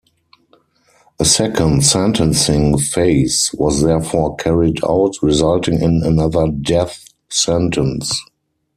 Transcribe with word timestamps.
A 1.19 1.25
second 1.25 1.85
sentencing 1.85 2.75
phase 2.79 3.51
was 3.53 3.83
therefore 3.83 4.35
carried 4.35 4.83
out, 4.83 5.13
resulting 5.21 5.79
in 5.79 6.01
another 6.03 6.47
death 6.49 7.05
sentence. 7.29 8.19